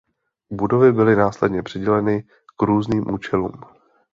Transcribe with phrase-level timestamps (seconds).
[0.51, 2.23] Budovy byly následně přiděleny
[2.57, 3.61] k různým účelům.